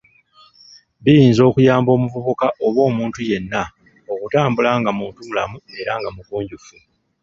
[1.03, 3.61] Biyinza okuyamba omuvubuka oba omuntu yenna
[4.13, 6.75] okutambula nga muntumulamu era nga mugunjufu.